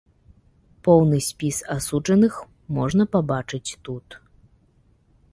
Поўны 0.85 1.17
спіс 1.25 1.57
асуджаных 1.75 2.39
можна 2.77 3.03
пабачыць 3.17 3.75
тут. 3.89 4.07